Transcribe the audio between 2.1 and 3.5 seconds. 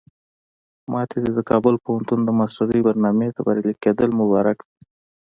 د ماسترۍ برنامې ته